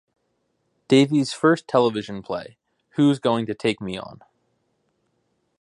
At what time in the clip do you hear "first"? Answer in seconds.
1.31-1.67